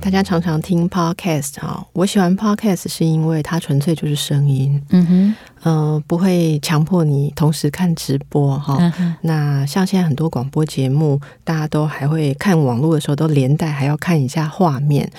[0.00, 8.76] 大家常常听 podcast 哈，我喜欢 podcast 是因为它纯粹就是声音，嗯哼，呃，不会强迫你同时看直播哈。
[8.98, 9.14] 嗯。
[9.22, 15.10] 那像现在很多广播节目，大家都还会看网络的时候，都连带还要看一下画面。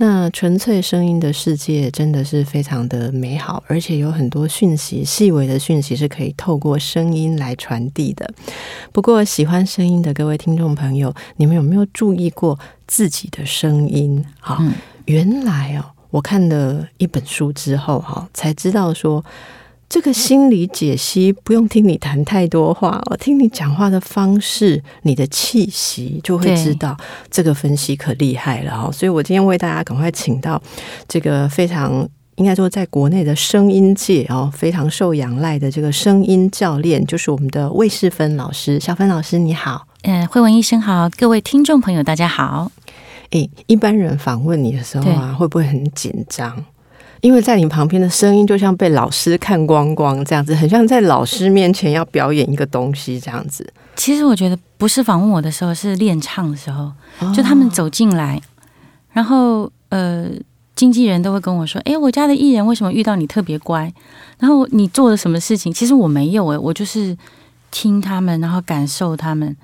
[0.00, 8.30] 那纯粹声音的世界真的是非常的美好，而且有很多讯息，细微的讯息是可以透过声音来传递的。
[8.92, 14.24] 不过，喜欢声音的各位听众朋友，你们有没有注意过自己的声音？
[14.38, 14.72] 哈、嗯，
[15.06, 19.24] 原来哦，我看了一本书之后，哈，才知道说。
[19.88, 26.94] 这个心理解析不用听你谈太多话，我听你讲话的方式、你的气息，就会知道
[27.30, 28.92] 这个分析可厉害了哈。
[28.92, 30.60] 所以我今天为大家赶快请到
[31.08, 38.78] 这个非常应该说在国内的声音界哦，非常受仰赖的这个声音教练，就是我们的魏世芬老师。
[38.78, 42.70] 小芬老师你好，嗯，惠文医生好，各位听众朋友大家好。
[43.30, 46.62] 诶，一般人访问你的时候啊，会不会很紧张？
[47.20, 53.72] 因为在你旁边的声音就像被老师看光光这样子，很像在老师面前要表演一个东西这样子。
[53.96, 56.92] 其实我觉得不是访问我的时候，是练唱的时候，
[57.34, 58.40] 就他们走进来，
[59.10, 60.28] 然后呃，
[60.76, 63.92] 经纪人都会跟我说：“哎，我家的艺人为什么遇到你特别乖？
[64.38, 67.16] 然后你做了什么事情？”其实我没有哎，我就是
[67.72, 69.56] 听他们，然后感受他们。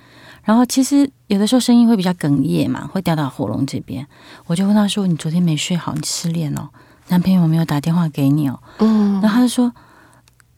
[0.43, 4.05] 然后其实有的时候声音会比较哽咽嘛，会掉到喉咙这边，
[4.47, 6.69] 我就问他说：“你昨天没睡好，你失恋了？”
[7.09, 9.73] 男朋友没有打电话给你哦，嗯，然后他就说，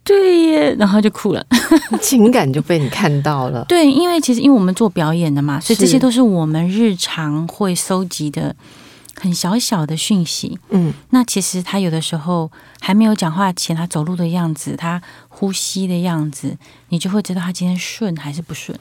[0.05, 1.45] 对耶，然后就哭了，
[2.01, 3.65] 情感就被你看到了。
[3.69, 8.55] 对，因为其实因为我们做表演的嘛，所以这些都是我们日常会收集的
[9.21, 10.59] 很小小的讯息。
[10.71, 12.51] 嗯，那其实他有的时候
[12.81, 16.57] 还没有讲话前，他走路的样子，他呼吸的样子，
[16.91, 18.79] 你就会知道他今天顺还是不顺。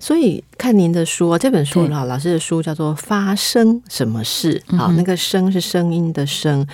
[0.00, 6.64] 所以看您的书，这本书老老师的书叫做《发生什么事》，好，那个“声”是声音的“声”。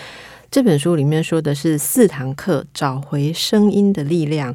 [0.55, 4.55] 这本书里面说的是四堂课，找回声音的力量，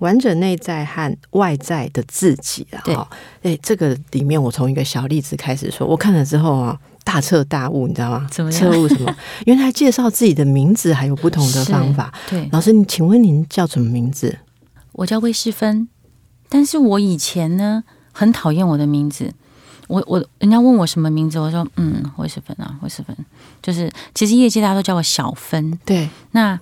[0.00, 2.76] 完整内在和外在的自己啊！
[2.84, 3.10] 哈，
[3.42, 8.28] 哎，这个里面我从一个小例子开始说，我看了之后啊，大彻大悟，你知道吗？
[8.30, 8.60] 怎么样？
[8.60, 9.16] 彻悟什么？
[9.46, 12.12] 原来介绍自己的名字还有不同的方法。
[12.28, 14.40] 对，老师，你请问您叫什么名字？
[14.92, 15.88] 我叫魏世芬，
[16.50, 19.32] 但是我以前呢很讨厌我的名字。
[19.88, 23.16] 我我人家问我什么名字，我说嗯，魏世芬啊，魏世芬，
[23.60, 25.76] 就是其实业界大家都叫我小芬。
[25.84, 26.60] 对，那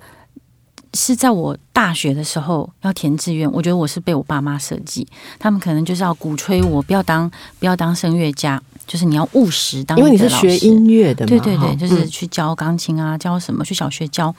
[0.94, 5.06] 是在我大学的时候要填志愿，我觉得我是被我爸妈设计，
[5.38, 9.98] 他们可能就是要鼓吹我不要当不要当声乐家，就是你要务实当。
[9.98, 14.34] 因为你是学音乐的嘛，对对对，就是去教钢琴啊，教什么去小学教，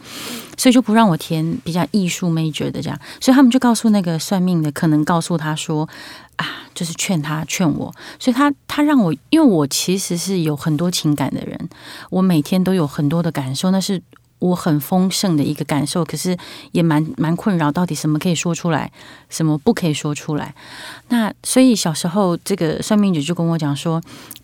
[0.57, 5.87] 所以就不让我填比较艺术 major 的这样，所以他们就告诉那个算命的，可能告诉他说。
[6.37, 11.69] 啊，就是劝他劝我，所以他他让我，因为我其实是有很多情感的人，
[12.09, 14.01] 我每天都有很多的感受，那是
[14.37, 16.37] 我很丰盛的一个感受，可是
[16.71, 18.91] 也蛮蛮困扰，到底什么可以说出来，
[19.29, 20.53] 什么不可以说出来。
[21.09, 23.99] 那所以小时候这个算命姐就跟我讲说，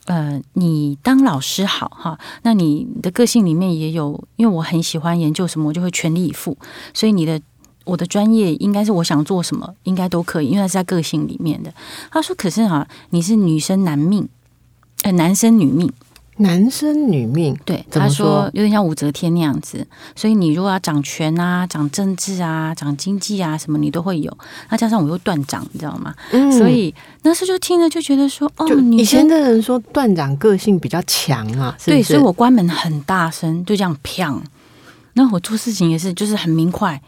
[0.05, 6.57] 呃，你当老师好哈，那你的个性里面也有，因为我很喜欢研究什么，我就会全力以赴，
[6.91, 7.39] 所以你的。
[7.83, 11.73] 我的专业应该是我想做什么，应该都可以，因为它是在个性里面的。
[12.11, 14.27] 他说：“可是啊，你是女生男命，
[15.03, 15.91] 呃，男生女命，
[16.37, 19.85] 男生女命。”对，他说有点像武则天那样子。
[20.15, 24.35] 所以你如果要掌权啊、掌政治啊、掌经济啊什么，你都会有。
[24.69, 26.13] 那加上我又断掌，你知道吗？
[26.31, 26.51] 嗯。
[26.51, 31.91] 所以那时候就听了就觉得说，哦，以前的人说断掌个性比较强啊，是是？
[31.91, 34.39] 对，所以我关门很大声，就这样砰。
[35.15, 36.99] 那我做事情也是，就是很明快。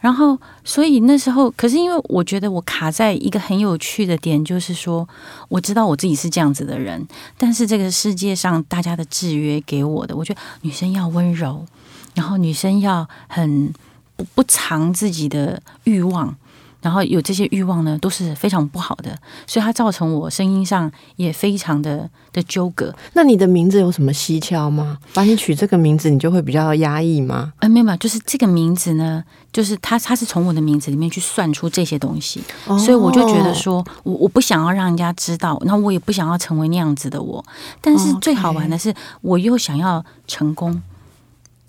[0.00, 5.08] 然后，所以那时候，可是因为我觉得我卡在一个很有趣的点，就是说，
[5.48, 7.06] 我知道我自己是这样子的人，
[7.36, 11.66] 但是这个世界上大家的制约给我的，我觉得女生要温柔，
[12.14, 13.72] 然后女生要很
[14.16, 16.36] 不不藏自己的欲望。
[16.80, 19.16] 然后有这些欲望呢，都是非常不好的，
[19.46, 22.94] 所以它造成我声音上也非常的的纠葛。
[23.14, 24.98] 那你的名字有什么蹊跷吗？
[25.12, 27.52] 把你取这个名字，你就会比较压抑吗？
[27.58, 37.44] 呃，没有，没有，就是这个名字呢，就是它，它是从我的名字里面去算出这些东西，哦、所以我就觉得说，我我不想要让人家知道，那我也不想要成为那样子的我。
[37.80, 40.80] 但是最好玩的是，我又想要成功。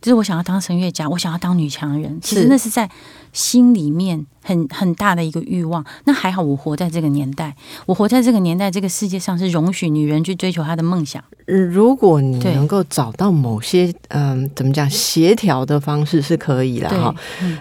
[0.02, 2.18] 就是我想要当声乐家，我想要当女强人。
[2.22, 2.90] 其实那是在
[3.34, 5.84] 心里面很很大的一个欲望。
[6.06, 7.56] 那还好，我活在这个年代，
[7.86, 11.24] 我活在这个年代，这个世界上是容许女人去追求她的梦想。
[11.46, 17.14] 如果你能够找到某些嗯、呃，怎么讲协调的方式是可以的哈。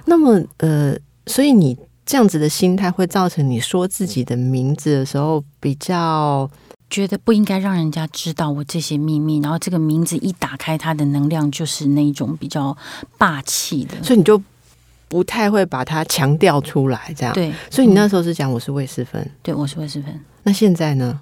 [0.07, 6.51] 那么呃，所以你这样子的心态会造成你说自己的名字的时候比较。
[6.91, 12.75] 觉得不应该让人家知道我这些秘密，然后这个名字一打开，它的能量就是那种比较
[13.19, 14.41] 霸气的，所以你就
[15.09, 17.35] 不太会把它强调出来，这样。
[17.35, 20.21] 对，所以你那时候是讲我是魏斯芬，对，我是魏斯芬。
[20.43, 21.21] 那现在呢？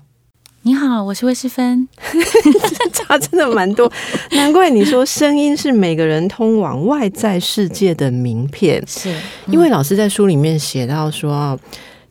[0.62, 1.88] 你好，我是魏世芬，
[2.92, 3.90] 差真的蛮多，
[4.32, 9.14] 难怪你说声音是每个人通往外在世界的名片，是
[9.46, 11.58] 因为老师在书里面写到说。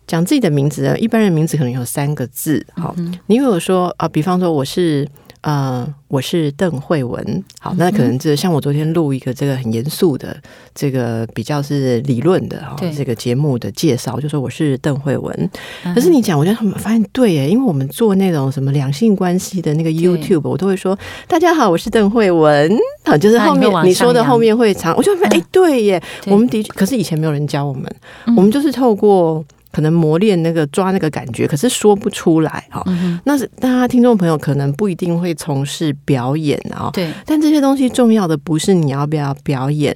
[0.08, 2.64] 讲自己的名字，一般人名字可能有三个字。
[2.76, 5.04] 好，嗯、你如果说啊，比方说我是
[5.46, 7.44] 呃，我是邓慧文。
[7.60, 10.36] 好，那可能这像我昨天录一个这个很严肃的
[10.74, 15.50] 这个比较是理论的哈，这个节目的介绍，就说我是邓慧文。
[15.94, 20.98] 可是你讲，我就发现对耶，因为我们做那种什么两性关系的那个 YouTube，我都会说
[21.28, 22.76] 大家好，我是邓慧文。
[23.04, 27.86] 好，就是后面你说的后面会长，我就发现哎，对耶，我们的确，可是以前没有人教我们，
[28.36, 29.46] 我们就是透过。
[29.76, 32.82] 可能磨练那个抓那个感觉，可是说不出来哈。
[33.26, 36.90] 那是大家听众朋友可能不一定会从事表演啊。
[36.94, 39.94] 对，但这些东西重要的不是你要不要表演。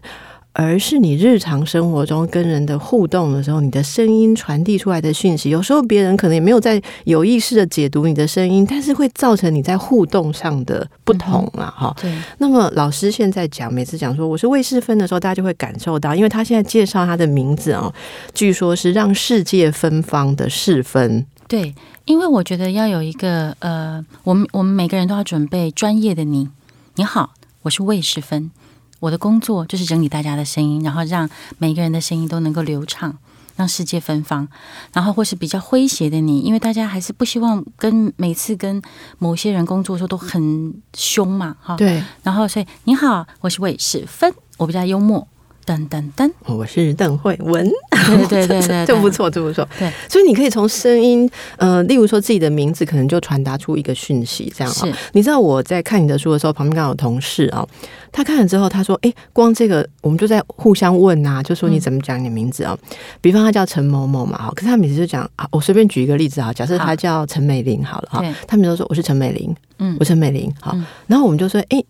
[0.62, 11.74] 而是你日常生活中跟人的互动的时候，你的声音传递出来的讯息，有时候别人可能也没有在有意识的解读你的声音，但是会造成你在互动上的不同啊！
[11.74, 12.22] 哈、嗯，对。
[12.40, 17.94] 那么老师现在讲，每次讲说我是魏世芬的时候，大家就会感受到，因为他现在介绍他的名字哦，
[18.34, 21.26] 据说是让世界芬芳的世芬。
[21.48, 21.74] 对，
[22.04, 26.50] 因为我觉得要有一个呃，我们我们每个人都要准备专业的你。
[26.96, 27.30] 你好，
[27.62, 28.52] 我是魏世芬。
[29.00, 33.18] 我的工作就是整理大家的声音，然后让每个人的声音都能够流畅，
[33.56, 34.48] 让世界芬芳。
[34.94, 38.82] 然后或是比较诙谐的你，因为大家还是不希望跟每次跟
[39.18, 41.76] 某些人工作的时候都很凶嘛，哈。
[41.76, 42.04] 对。
[42.24, 45.28] 然后所以你好，我是魏世芬，我比较幽默。
[45.66, 47.70] 噔噔噔，我是邓慧文。
[48.08, 49.68] 对对对对， 这不错，这不错。
[49.78, 54.92] 对，所以你可以从声音，呃，例如说自己的名字，可能就传达出一个讯息，这样是。
[55.14, 57.64] 你知道我在看你的书的时候，旁边刚好有同事啊，
[58.12, 62.76] 他看了之后，他说：“哎，光这个，我们就在互相问啊，就说你怎么讲你的名字啊？
[63.22, 71.84] 比方他叫陈某某嘛，哈，可是他每次就讲啊，我随便举一个例子啊，假设他叫陈美玲好了哈，他们都说我是陈美玲，嗯，我是陈美玲，好，然后我们就说：哎，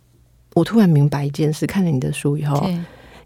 [0.54, 2.70] 我突然明白一件事，看了你的书以后。”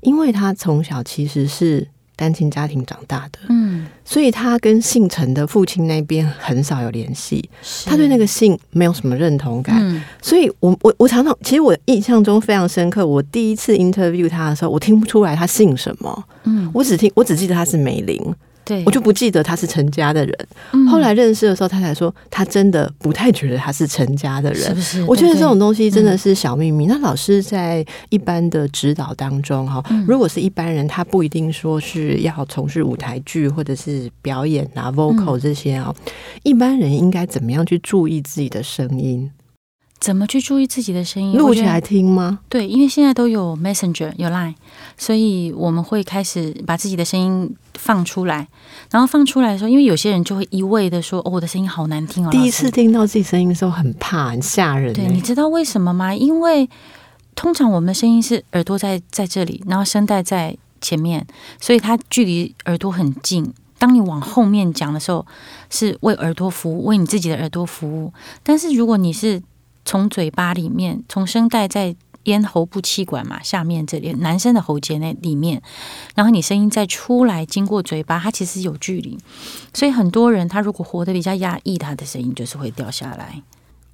[0.04, 7.50] 因为他从小其实是单亲家庭长大的，嗯，所以他跟姓陈的父亲那边很少有联系，
[7.86, 18.36] 他对那个姓没有什么认同感，嗯，所以我我我常常其实我印象中非常深刻，我第一次 interview 他的时候，我听不出来他姓什么，嗯，我只听我只记得他是美玲。
[18.65, 20.48] 对，我就不记得他是陈家的人。
[20.71, 24.62] 嗯、后来认识的时候，他才说他真的不太觉得他是陈家的人。
[24.62, 25.04] 是不是？
[25.04, 26.86] 我觉得这种东西真的是小秘密。
[26.86, 35.94] 嗯、那老师在一般的指导当中，哈、嗯，如果是一般人，他不一定说是要从事舞台剧或者是表演啊、vocal 这些啊。
[36.06, 36.12] 嗯、
[36.44, 39.30] 一般人应该怎么样去注意自己的声音？
[40.04, 41.38] 怎么去注意自己的声音？
[41.38, 42.40] 录起来听吗？
[42.50, 44.54] 对，因为现在都有 Messenger 有 Line，
[44.98, 48.50] 所以我们会开始把自己的声音放出来。
[48.92, 54.94] 然后放出来的时候，因为有些人就会一味的说：“哦，我的声音好难听哦。”第一次听到自己声音的时候，很怕，很吓人。
[54.94, 56.13] 对，你知道为什么吗？
[56.13, 56.70] 因为
[57.34, 61.25] 通常我们的声音是耳朵在在这里，然后声带在前面，
[61.62, 63.54] 所以它距离耳朵很近。
[63.80, 65.25] 当你往后面讲的时候，
[65.70, 68.12] 是为耳朵服务，为你自己的耳朵服务。
[68.44, 69.42] 但是如果你是
[69.86, 75.62] 从嘴巴里面，从声带在咽喉部气管嘛，下面这里男生的喉结那里面，
[76.16, 79.18] 然后你声音再出来，经过嘴巴，它其实有距离，
[79.74, 83.42] 所以很多人他如果活得比较压抑，他的声音就是会掉下来。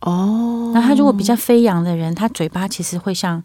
[0.01, 3.43] 哦，那他如果比较飞扬的人，他嘴巴其实会像，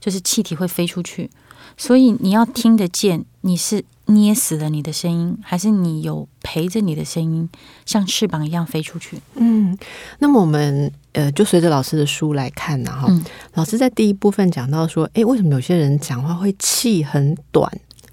[0.00, 1.30] 就是气体会飞出去。
[1.76, 7.48] 所以你要听得见，你是捏死了你的声音，还是你有陪着你的声音，
[7.84, 9.18] 像翅膀一样飞出去？
[9.34, 9.76] 嗯，
[10.18, 17.70] 那么我们呃，就随着老师的书来看呢，哈，嗯、老师在第一部分讲到说，哎，为什么有些人讲话会气很短，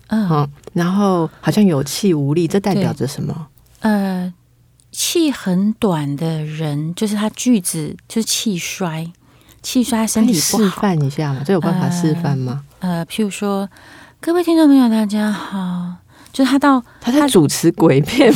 [0.08, 3.48] 嗯，然后好像有气无力，这代表着什么？
[3.82, 4.34] 呃，
[4.92, 9.12] 气很短的人，就是他句子就是气衰，
[9.62, 10.64] 气衰身体不好。
[10.64, 12.64] 示范一下嘛，这有办法示范吗？
[12.80, 13.70] 呃呃，譬如说，
[14.22, 15.96] 各位听众朋友，大家好。
[16.34, 18.32] 就是他到他在主持鬼片，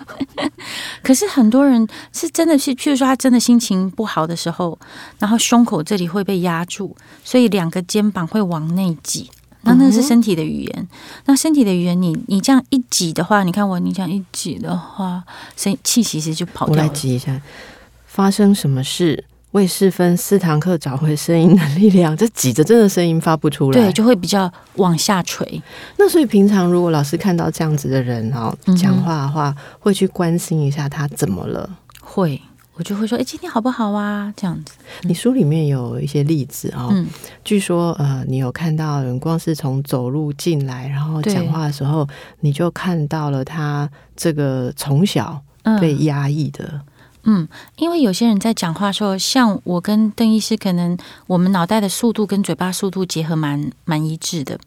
[1.04, 4.78] 可是很多人是真的是，譬如说他真的心情不好的时候，
[5.18, 9.30] 然后胸口这里会被压住，所以两个肩膀会往内挤。
[9.62, 10.74] 那那个是身体的语言。
[10.78, 10.88] 嗯、
[11.26, 15.22] 那身体的语言你，你你这样一挤的话，你看我，你这样一挤的话，
[15.54, 16.82] 声气其实就跑掉了。
[16.82, 17.40] 我来挤一下，
[18.06, 19.24] 发生什么事？
[19.54, 25.62] 为世芬四堂课找回声音的力量， 这挤着真的声音发不出来，对，就会比较往下垂。
[25.96, 31.70] 那所以平常如果老师看到这样子的人哦，讲话的话，会去关心一下他怎么了？
[32.02, 32.40] 会，
[32.74, 34.34] 我就会说，哎，今天好不好啊？
[34.36, 34.72] 这样子。
[35.02, 37.06] 你书里面有一些例子啊、哦，嗯、
[37.44, 42.04] 据说呃，你有看到人光是从走路进来，然后讲话的时候，
[42.40, 45.40] 你就看到了他这个从小
[45.80, 46.80] 被压抑的。
[47.24, 54.58] 嗯嗯，因为有些人在讲话的时候，像我跟邓医师，可能我们脑袋的速度跟嘴巴速度结合蛮蛮一致的。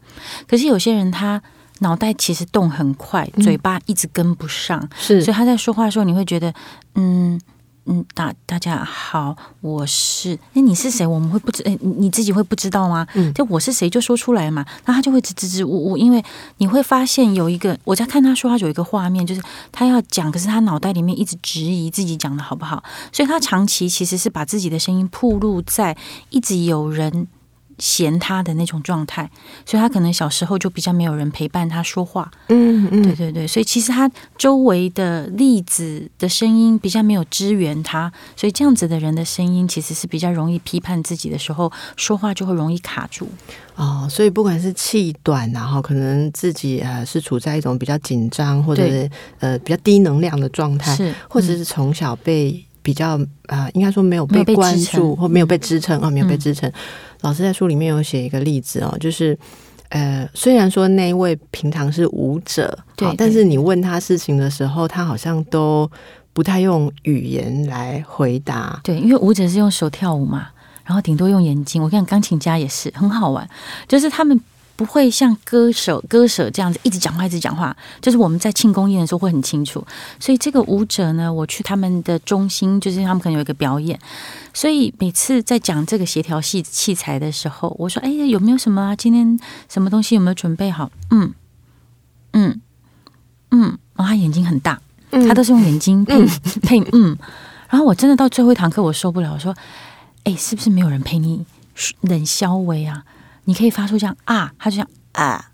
[0.48, 1.42] 可是有些人他
[1.80, 6.54] 脑袋其实动很快，嘴巴一直跟不上，嗯、是，所以他在说话的时候，你会觉得，
[6.96, 7.40] 嗯。
[7.90, 11.08] 嗯，大大家好，我是哎，你是谁？
[11.08, 13.08] 我们会不知哎，你自己会不知道吗？
[13.14, 16.22] 嗯，就我是谁就说出来嘛，那他就会支支支吾吾，因为
[16.58, 19.42] 你会发现有一个我在看他说话有一个画面，就是
[19.72, 25.96] 他要讲，可是他脑袋里面一直质疑自己讲的好不好，所以他长期其实是把自己的声音暴露在
[26.30, 27.28] 一直有人。
[27.80, 29.30] 嫌他的那种状态，
[29.66, 32.30] 所以他可能小时候就比较没有人陪伴他说话。
[32.50, 43.30] 嗯嗯，对对对，所以其实他周围的例子的声音比较没有支援他，所以这样子的人的声音其实是比较容易批判自己的时候，说话就会容易卡住。
[43.76, 49.08] 哦，所以不管是气短，然后可能自己呃是处在一种比较紧张或者是
[49.40, 56.72] 呃比较低能量的状态，是或者是从小被比较啊、呃，应该说没有被关注或没有被支撑啊，没有被支撑。
[57.22, 59.38] 老师在书里面有写一个例子哦，就是，
[59.90, 65.90] 呃，虽然说那一位平常是舞者，对，对，但是你问他事情的时候，他好像都
[66.34, 68.80] 不太用语言来回答。
[68.84, 70.50] 对，因为舞者是用手跳舞嘛，
[70.84, 71.82] 然后顶多用眼睛。
[71.82, 73.50] 我看钢琴家也是很好玩，
[73.88, 74.40] 就是他们。
[74.78, 79.86] 不会像歌手、歌手这样子一直讲话、一直讲话，就是我们在庆功宴的时候会很清楚。
[80.20, 84.00] 所以这个舞者呢，我去他们的中心，就是他们可能有一个表演，
[84.54, 88.96] 所以每次在讲这个协调器器材的时候，我说：“哎呀，有没有什么啊？
[88.96, 91.34] 今天什么东西有没有准备好？”嗯
[92.34, 92.62] 嗯
[93.50, 93.62] 嗯，
[93.96, 94.80] 然后他眼睛很大，
[95.10, 96.28] 他都是用眼睛配、嗯、
[96.62, 97.18] 配嗯。
[97.68, 99.56] 然后我真的到最后一堂课，我受不了，我说
[100.24, 101.44] ：“哎，是不是没有人陪你
[102.02, 103.04] 冷消微啊？”
[103.48, 105.52] 你可以发出这样啊，他就这样啊，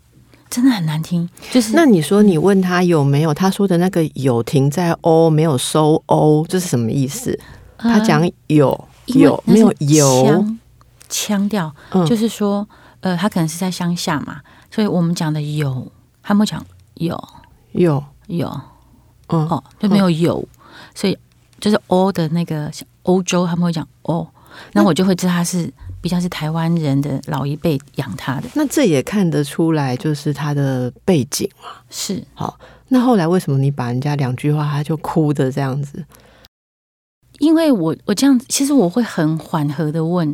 [0.50, 1.30] 真的很难听。
[1.52, 7.38] 就是那你说你问他有没有，他说的那个有停在 o 没有收 o，这是什么意思？
[7.78, 10.44] 他讲有有没有有。
[11.08, 14.40] 腔调，嗯、就是说呃，他可能是在乡下嘛，
[14.72, 17.16] 所以我们讲的有，他们讲有。
[17.70, 18.02] 有。
[18.26, 18.48] 有，
[19.28, 19.46] 嗯。
[19.48, 20.58] 哦就没有有，嗯、
[20.96, 21.16] 所以
[21.60, 22.68] 就是 o 的那个
[23.04, 24.26] 欧洲他们会讲哦，
[24.72, 25.72] 那我就会知道他是。
[26.04, 31.70] 比较是台湾人的老一辈养他的，那这也看得出来，就是他的背景嘛。
[31.88, 32.58] 是好，
[32.88, 36.04] 那后来为什么你把人家两句话他就哭的这样子？
[37.38, 40.28] 因为我我这样子，其实我会很缓和的问，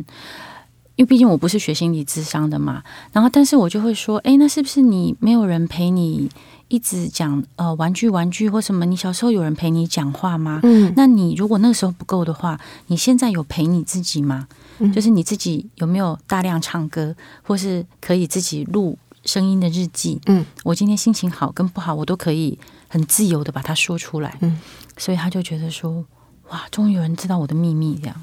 [0.97, 2.83] 因为毕竟我不是学心理智商的嘛。
[3.13, 6.29] 然后，但是我就会说，哎，那是不是你没有人陪你？
[6.67, 10.59] 一直讲呃玩具玩具或什么，你小时候有人陪你讲话吗？
[10.63, 14.47] 嗯，那你如果那个时候不够的话，你现在有陪你自己吗？
[14.81, 20.19] 嗯，就是你自己有没有大量唱歌，或是可以自己录声音的日记？
[20.25, 22.57] 嗯，我今天心情好跟不好，我都可以
[22.87, 24.35] 很自由的把它说出来。
[24.41, 24.59] 嗯，
[24.97, 26.03] 所以他就觉得说，
[26.49, 28.15] 哇，终于有人知道我的秘密这样。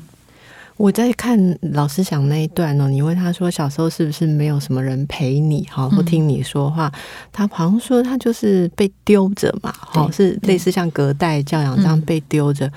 [0.76, 6.86] 我在看老师讲那一段呢，你问他说小时候是不是没有什么人陪你，好或听你说话？
[6.86, 7.00] 嗯、
[7.32, 12.64] 他好像说他就是被丢着嘛，好对是类似像隔代教养这样被丢着。
[12.66, 12.72] 嗯、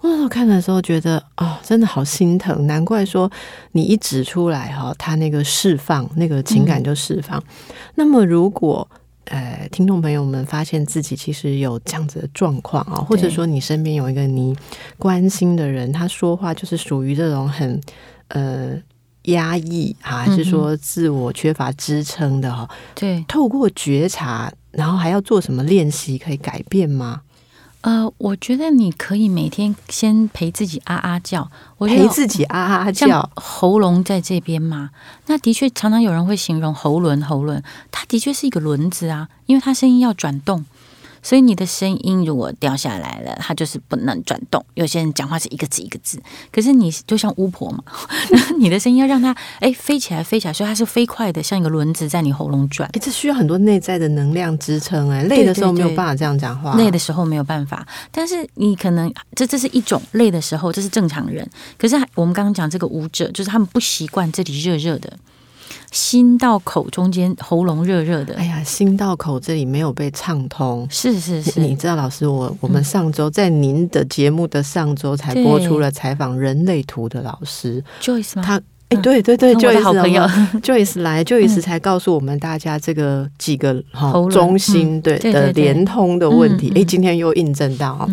[0.00, 3.30] 我那时候看的时候觉得啊、哦，真的好心疼，难怪说
[3.72, 7.38] 你一指出来哈，他那个释放那个情感就释放。
[7.38, 7.44] 嗯、
[7.94, 8.88] 那么如果。
[9.26, 14.56] 呃，听众朋友们，发现自己其实有这样子的状况啊，或者说你身边有一个你
[14.98, 17.80] 关心的人，他说话就是属于这种很
[18.28, 18.76] 呃
[19.24, 22.68] 压抑啊，还是说自我缺乏支撑的哈？
[22.96, 27.20] 对，透过觉察，然后还要做什么练习可以改变吗？
[27.82, 34.90] 呃，我觉得你可以每天先陪自己啊啊叫，我陪自己啊啊叫，喉咙在这边嘛。
[35.26, 40.66] 那的确常常有人会形容喉轮，喉轮，它的确是一个轮子啊，因为它声音要转动，
[41.22, 44.64] 所以你的声音如果掉下来了，它就是不能转动。
[44.74, 46.20] 有些人讲话是一个字一个字，
[46.52, 47.82] 可是你就像巫婆嘛，
[48.58, 52.88] 你的声音要让它哎飞起来飞起来，所以它是飞快的，像一个轮子在你喉咙转。
[52.92, 57.86] 哎，这需要很多内在的能量支撑哎，累的时候没有办法这样讲话，累的时候没有办法。
[58.10, 61.48] 但是你可能这这是一种累的时候，这是正常人。
[61.76, 65.12] 可是我们刚刚讲这个舞者，就是他们不习惯这里热热的。
[65.90, 68.34] 心到口中间，喉咙热热的。
[68.36, 70.86] 哎呀，心到口这里没有被畅通。
[70.90, 78.42] 是是是，你知道，老师，我我们上周在您的节目的上周才播出了采访人类图的老师 Joyce 吗？
[78.44, 78.60] 他。
[78.90, 80.20] 哎，对对对，就是好朋友
[80.62, 86.72] Joyce 来， Joyce 才告诉我们大家这个几个哈中心对的连通的问题。
[86.74, 88.08] 哎，今天又印证到哈。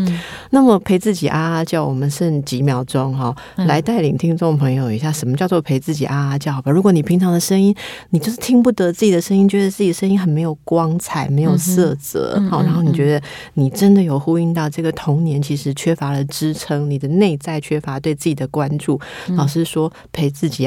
[0.52, 6.54] 那么陪自己啊啊叫，我们剩几秒钟哈，来带领听众朋友一下，什么叫做陪自己啊啊叫？
[6.54, 7.76] 好吧，如果你平常的声音，
[8.12, 13.20] 你就是听不得自己的声音，觉得自己的声音很没有光彩，没有色泽，好，然后你觉得
[13.56, 19.02] 你真的有呼应到这个童年，其实缺乏了支撑，你的内在缺乏对自己的关注。
[19.30, 20.67] 老师说陪自己。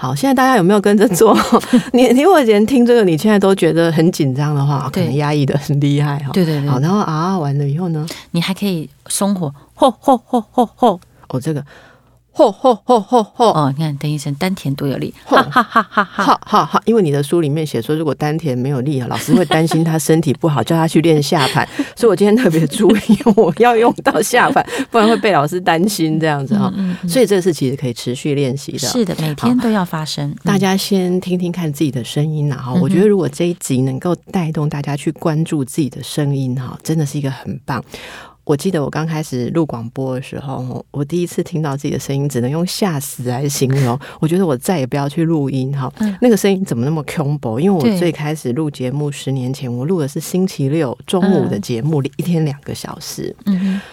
[0.00, 1.36] 好，现在大家有没有跟着做？
[1.92, 6.30] 你你如果连听这个，你现在都觉得很紧张的话，可能压抑的很厉害哈。
[6.32, 6.68] 对对对。
[6.68, 11.00] 好，然后啊，完了以后呢，你还可以松火，吼吼吼吼吼。
[11.28, 11.60] 哦，这个。
[12.38, 13.50] 吼吼吼吼吼！
[13.50, 16.80] 哦，你看，邓医生丹田多有力，哈哈哈哈哈哈哈！
[16.84, 21.68] 因为你的书里面写说，如果丹田没有力，老师会担心他身体不好，叫他去练下盘。
[21.96, 26.72] 所以我今天特别注意，我要用到下盘，不然会被老师担心这样子哈。
[27.08, 30.32] 所以这是其实可以持续练习的，是的，每天都要发声。
[30.44, 37.82] 大家先听听看自己的声音，然后我觉得如果这一集能够带动大家去关注自己的声音哈，真的是一个很棒。
[38.48, 43.98] 我记得我刚开始录广播的时候，我第一次听到自己的声音，只能用吓死来形容。
[44.20, 47.60] 我觉得我再也不要去录音哈，那个声音怎么那么恐怖？
[47.60, 53.36] 因为我最开始录节目十年前，我录的是星期六中午的节目，一天两个小时，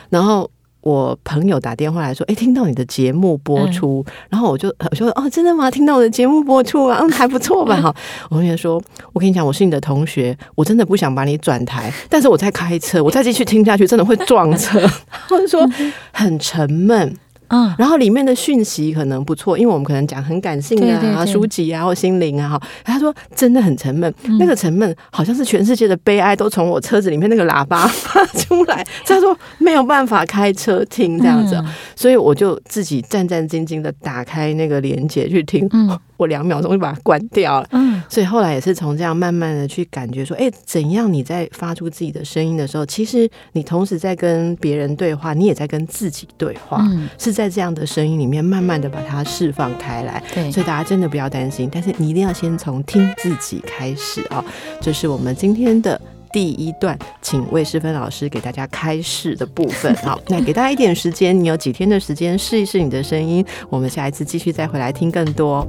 [0.09, 0.49] 然后。
[0.85, 5.69] 我朋友打电话来说：“哎，听到你的节目播出，嗯、然后我就我说哦，真的吗？
[5.71, 7.81] 听到我的节目播出啊，嗯，还不错吧？
[7.81, 7.95] 哈。
[8.29, 8.79] 我同学说，
[9.11, 14.79] 我跟你讲，我是你的同学，我真的不想把你转台，但是我在开车，我再继续听下去，真的会撞车。
[15.27, 15.67] 他就说
[16.13, 17.17] 很沉闷。”
[17.49, 22.61] 嗯，然后里面的讯息可能不错，因为我们可能讲很感性的啊，对对对书籍啊或心灵啊哈。
[22.83, 28.85] 他说真的很沉闷，嗯、那个沉闷好像是全世界的悲哀都从我车子里面那个喇叭发出来。
[29.05, 35.67] 他说没有办法开车听这样子，嗯、所以我就自己战战兢兢的打开那个连接去听。
[35.71, 54.43] 嗯我两秒钟就把它关掉了，嗯，所以后来也是从这样慢慢的去感觉说，哎，怎样你在发出自己的声音的时候，其实你同时在跟别人对话，你也在跟自己对话，嗯，是在这样的声音里面慢慢的把它释放开来，对，所以大家真的不要担心，但是你一定要先从听自己开始啊，
[54.79, 55.99] 这是我们今天的。
[56.35, 59.95] 第一段，请魏诗芬老师给大家开示的部分。
[60.03, 63.45] 好，那给大家一点时间，你有几天的时间试一试你的声音。
[63.69, 65.65] 我们下一次继续再回来听更多。